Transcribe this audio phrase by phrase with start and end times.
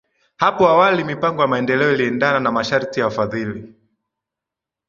[0.37, 3.73] Hapo awali mipango ya maendeleo iliendana na masharti ya wafadhili